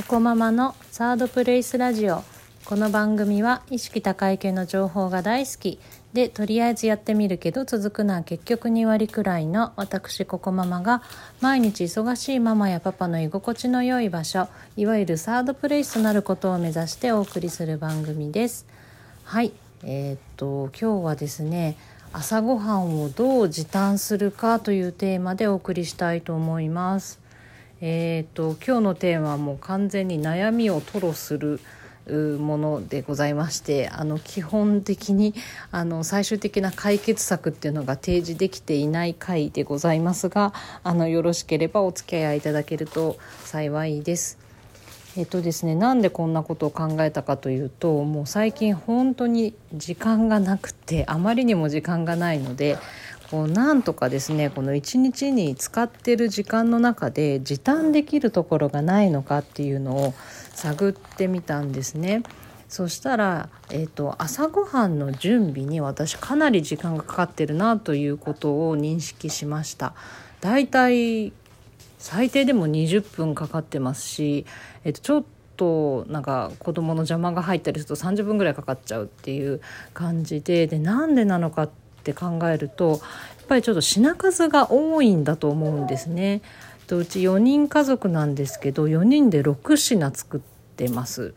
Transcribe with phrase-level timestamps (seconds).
[0.00, 2.22] ココママのサードプレイスラジオ。
[2.64, 5.78] この番組は意識高い系の情報が大好き。
[6.14, 11.02] でとりあえずやってみるけど続くのは結局2割くらいの私ココママが
[11.42, 14.48] 毎日忙しいママやパパの居心地の良い場所。
[14.74, 18.64] いわゆるサードプレイスとなることを目指してお送りする番組です。
[19.24, 19.52] はい。
[19.84, 21.76] えー、っと今日はですね
[22.14, 27.20] 朝ごはんをどう時短するかというテーマでお送りしたいと思います。
[27.82, 31.60] えーと、今日のテーマはもう完全に悩みを吐露する
[32.38, 35.34] ものでございましてあの基本的に
[35.70, 40.52] あの最終的な解決策っていうのが提示できていない回でございますが
[40.82, 44.38] あのよろしければお付き合いいただけると幸いです。
[45.16, 52.78] えっとですね、なんでこんなことを考えたかというともう最近本当に時間がなくてあまりにも時間がないので
[53.30, 60.14] こうなんとかですねこの一日に使ってる時間の中で時短できるところがないのかっていうのを
[60.52, 62.22] 探ってみたんですね。
[62.68, 69.94] そしたら、えーと、朝ごはんの準備に私かなり時間がかかってるなということを認識しました。
[70.40, 71.32] だいたい
[71.98, 74.46] 最低でも20分かかってますし、
[74.84, 75.24] えーとちょっ
[75.60, 79.60] となんか子供の邪魔が入ったりすると30分ぐらいかかっちゃうっていう
[79.92, 83.00] 感じででなんでなのかっって考えるとやっ
[83.46, 86.40] ぱりちょっと品数が多いんだと思うんですね。
[86.86, 90.40] とうち4人家族なんですけど4人で6品作っ
[90.76, 91.34] てます。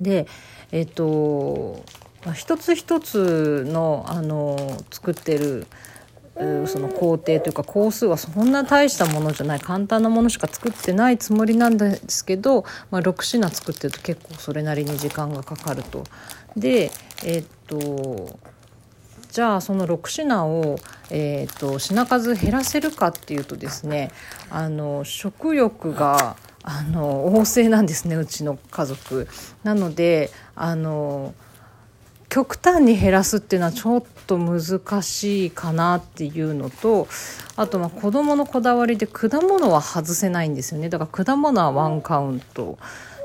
[0.00, 0.26] で
[0.70, 1.82] えっ、と
[2.34, 4.56] 一つ一つのあの
[4.90, 5.66] 作ってる
[6.66, 16.04] その工程というか工数はそんな大したものじゃない簡単なものしか作ってないつもりなんですけど、まあ、6品作ってると結構それなりに時間がかかると。
[16.56, 16.90] で
[17.24, 18.38] えっと
[19.34, 20.76] じゃあその6品を、
[21.10, 24.12] えーと、品数減らせるかっていうとですね
[24.48, 29.26] あの食欲があの旺盛なんですねうちの家族。
[29.64, 31.34] なのであの
[32.28, 37.08] 極端に減らすっていうのはちょっと難しいかなっていうのと
[37.56, 42.78] あとまあ子どものこだわりで果物は外せないんですよねだから果物はワンカウント。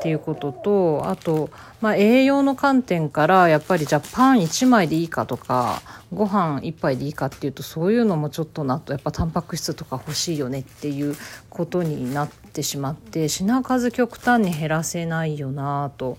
[0.00, 1.50] っていうこととあと、
[1.82, 11.14] まあ、栄養の観点からやっぱりじゃあパン1枚でいいかとかご飯1杯でいいかっていうとそういうのもちょっとなとやっぱタンパク質とか欲しいよねっていう
[11.50, 16.16] ことになってしまって品数極端に減らせないよなと。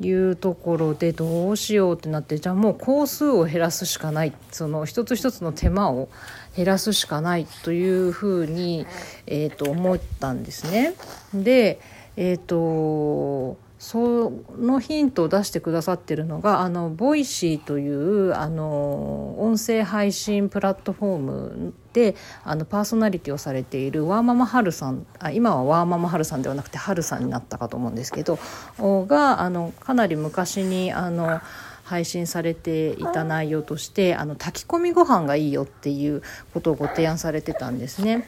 [0.00, 6.08] いうところでどうしようってなってじゃあもう工数を減らすしかないその一つ一つの手間を
[6.56, 8.86] 減らすしかないというふうに、
[9.26, 10.94] えー、と思ったんですね。
[11.32, 11.78] で
[12.16, 28.38] えっ、ー、とそのヒントを出してくださってるのがあのボイシーというあの音声配信プラットフォームであのパーソナリティをされているワーママハルさんあ今はワーママハルさんではなくてハルさんになったかと思うんですけど
[28.78, 31.42] があのかなり昔にあの
[31.82, 36.22] 配信されていた内容としてあの炊き込みご飯がいいよっていう
[36.54, 38.26] ことをご提案されてたんですね。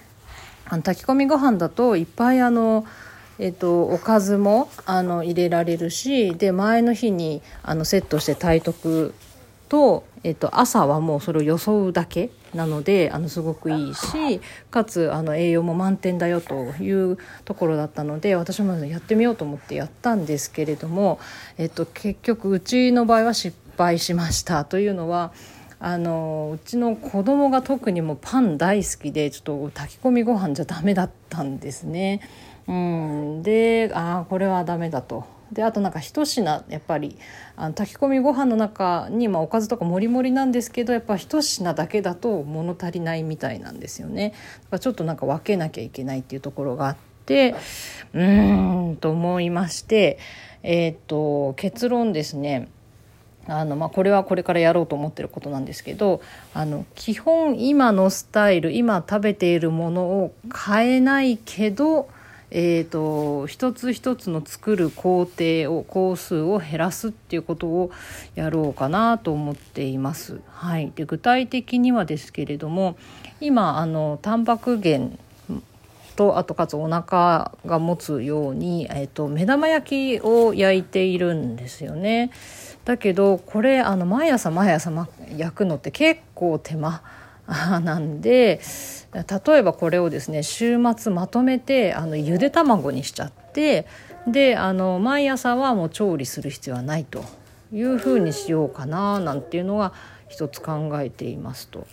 [0.68, 2.84] あの炊き込みご飯だといっぱいあの
[3.38, 9.14] えっと、おかずもあの入れられるしで前の日にあのセットして炊いとく
[9.68, 21.18] と、えっと、朝はもうそれを装うだけなのであのすごくいいしかつあの栄養も満点だよというところだったので私もやってみようと思ってやったんですけれども、
[21.58, 25.32] えっと、結局うちの場合は失敗しましたというのは。
[25.78, 32.22] あのうちの子供が特にもパン大好きでちょっと炊き込みご飯じゃダメだったんですね。
[32.68, 35.24] うん、でああこれはダメだと。
[35.52, 37.16] であとなんか一品やっぱり
[37.54, 44.34] あの炊き込みご飯の中に、まあ、おかずとかもりもりなんですけどやっぱ一品だけだと物足りないみたいなんですよね。
[44.64, 46.96] だかちょっとなんか分けなきゃいけないっていうところがあっ
[47.26, 47.54] て
[48.12, 50.18] うーんと思いまして
[50.62, 52.68] えっ、と結論ですね
[53.48, 56.20] あのまあ、これはこれからやろうと思ってることなんですけど
[56.52, 60.34] あの基本今のスタイル今食べているものを
[60.66, 62.08] 変えないけど
[62.50, 67.90] えーと、一つ一つの作る工程を工数を減らすっていうことを
[68.34, 70.40] やろうかなと思っています。
[70.50, 72.96] はい、で具体的にはですけれども
[73.40, 75.18] 今あのタンパク源
[76.16, 82.30] とあとかつお腹が持つように、えーと、目玉焼きを焼いているんですよね。
[82.84, 84.90] だけどこれあの毎朝毎朝
[85.36, 87.02] 焼くのって結構手間
[87.84, 88.60] なんで
[89.14, 93.86] 例えばこれをですね週末まとめてあのゆで卵にしちゃって
[94.26, 97.24] であの毎朝はもう調理する必要はないと
[97.72, 99.92] いうふうにしようかななんていうのが
[100.28, 101.86] 一つ考えていますと。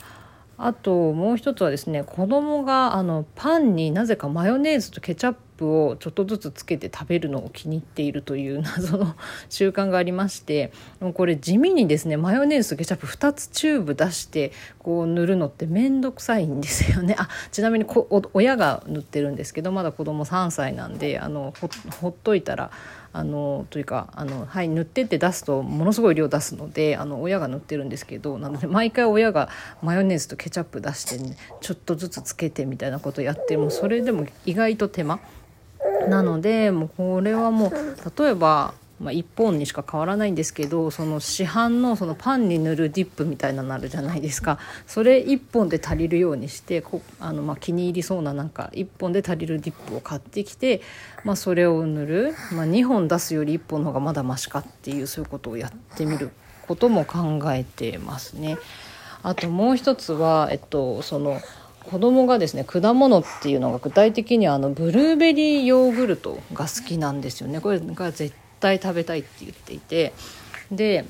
[0.57, 9.15] あともう一つはですね子供があのパンになぜかマヨネーズとケチャップをちょっとずつつけて食べるのを気に入っているという謎の
[9.49, 10.71] 習慣がありまして
[11.15, 17.15] これ地味にですねマヨネーズとケチャップ2つチューブ出してこう塗るのって面倒くさいんですよね。
[17.17, 21.53] あちなみにこ親が塗ってるんですけどまだ子供3歳なんであの
[21.99, 22.71] ほっといたら
[23.13, 29.49] あのというかあの、はい、塗ってって出すとものすごい量出すのであの親が塗ってるんですけどなので毎回親が
[29.83, 35.19] マヨネーズとケチャップ出してねちょっとずつつけてみたいなことやってもそれでも意外と手間。
[36.07, 38.73] なのでもうこれはもう例えば
[39.03, 50.81] まあ、1本にしか変わらないんですけどその市販のそのパンに塗るディップみたいなのあるじゃないですかそれ1本で足りるようにしてこあのまあ気に入りそうななんか1本で足りるディップを買ってきて、
[51.25, 56.31] まあ、それを塗る、まあ、2本出すより1本の方がまだマシかっていうそういうことをやってみる
[56.67, 58.57] ことも考えてますね。
[59.21, 61.39] あともう一つは、えっと、その
[61.85, 70.13] 子供がですね果物っていうのが具体的にはあのブルーベリーヨーグルトが好きなんですよねこれが絶対食べたいって言っていて。
[70.71, 71.05] で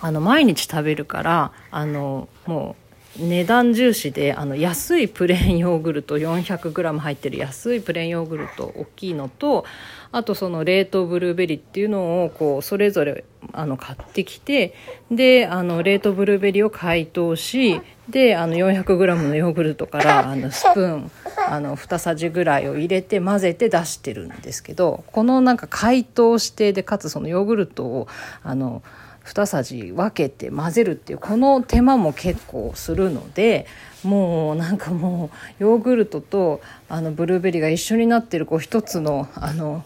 [0.00, 2.76] あの毎日食べるからあのも
[3.18, 9.64] う値段重視であの安いプレーンヨーグルト 400g 入ってる安いプレーンヨーグルト大きいのと
[10.12, 14.74] あとその冷凍ブルーベリーっていうのをこうそれぞれあの買ってきて
[15.10, 21.10] であの冷凍ブルーベリーを解凍しであの 400g のヨーグルトからあのスプーン
[21.48, 28.08] あの2さじぐらいを入れて混ぜて出してるんですけどこのなんか解凍してでかつそのヨーグルトを
[28.42, 28.82] あの
[29.24, 33.66] 2さじ分けて混ぜるっていうこの手間も結構するので
[34.02, 35.30] もうなんかも
[35.60, 39.84] うヨーグルトとあのブルーベリーが一緒になってるこう一つのあの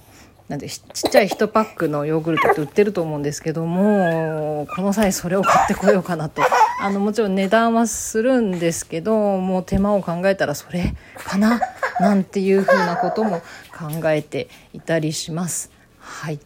[0.53, 6.43] なんでちっちゃい1パックのヨーグルトって売ってると思うんですけどもこの際それを買ってこようかなと
[6.79, 11.59] あのもちろん値段はするんですけどもう手間を考えたらそれかな
[12.01, 13.41] なんていうふうなことも
[13.75, 15.71] 考えていたりします。
[15.99, 16.39] はい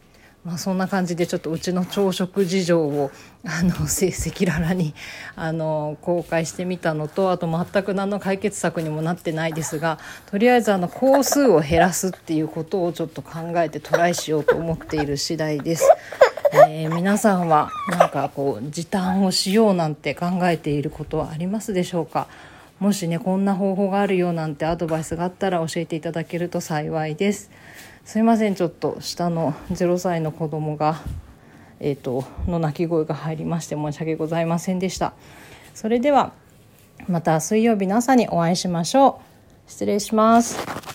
[0.46, 3.10] まあ、そんな感じでちょっとうちの朝食事情を
[3.44, 4.94] あの 赤裸々に
[5.34, 15.90] あの公開してみたのとあと全く何の解決策にもなってないですがとりあえずあの工数を減らすっていうことをちょっと考えてトライしようと思っている次第です。
[16.68, 22.28] えー、皆さんはなんかこう時短をしようなんて考えていることはありますでしょうか？
[22.78, 27.50] もしねこんな方法があるよなんてアドバイスがあったら教えていただけると幸いです。
[28.06, 31.02] すいませんちょっと下の0歳の子供が
[31.80, 35.12] えーと、の鳴き声が入りまして申し訳ございませんでした。
[35.74, 36.32] それでは
[37.06, 39.20] また水曜日の朝にお会いしましょ
[39.66, 39.70] う。
[39.70, 40.85] 失礼します。